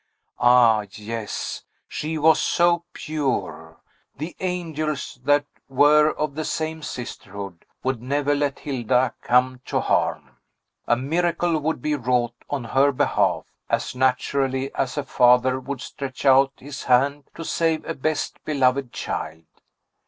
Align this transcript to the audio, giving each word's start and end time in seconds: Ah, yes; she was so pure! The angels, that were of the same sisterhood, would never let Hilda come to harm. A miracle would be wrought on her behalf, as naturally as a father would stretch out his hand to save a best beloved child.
Ah, 0.39 0.83
yes; 0.93 1.61
she 1.87 2.17
was 2.17 2.39
so 2.41 2.85
pure! 2.91 3.77
The 4.17 4.35
angels, 4.39 5.19
that 5.25 5.45
were 5.69 6.09
of 6.09 6.33
the 6.33 6.43
same 6.43 6.81
sisterhood, 6.81 7.65
would 7.83 8.01
never 8.01 8.33
let 8.33 8.57
Hilda 8.57 9.13
come 9.21 9.61
to 9.65 9.79
harm. 9.79 10.37
A 10.87 10.95
miracle 10.95 11.59
would 11.59 11.83
be 11.83 11.93
wrought 11.95 12.33
on 12.49 12.63
her 12.63 12.91
behalf, 12.91 13.45
as 13.69 13.93
naturally 13.95 14.73
as 14.73 14.97
a 14.97 15.03
father 15.03 15.59
would 15.59 15.81
stretch 15.81 16.25
out 16.25 16.53
his 16.57 16.85
hand 16.85 17.25
to 17.35 17.45
save 17.45 17.85
a 17.85 17.93
best 17.93 18.43
beloved 18.43 18.91
child. 18.91 19.45